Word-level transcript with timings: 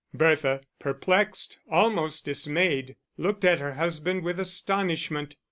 Bertha, 0.15 0.61
perplexed, 0.79 1.59
almost 1.69 2.25
dismayed, 2.25 2.95
looked 3.19 3.45
at 3.45 3.59
her 3.59 3.73
husband 3.75 4.23
with 4.23 4.39
astonishment. 4.39 5.35